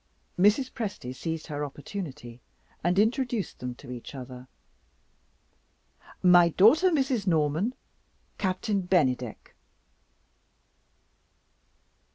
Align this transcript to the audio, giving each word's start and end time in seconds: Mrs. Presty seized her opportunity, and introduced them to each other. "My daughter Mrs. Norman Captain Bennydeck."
Mrs. 0.39 0.71
Presty 0.71 1.13
seized 1.13 1.45
her 1.45 1.63
opportunity, 1.63 2.41
and 2.83 2.97
introduced 2.97 3.59
them 3.59 3.75
to 3.75 3.91
each 3.91 4.15
other. 4.15 4.47
"My 6.23 6.49
daughter 6.49 6.89
Mrs. 6.89 7.27
Norman 7.27 7.75
Captain 8.39 8.81
Bennydeck." 8.81 9.53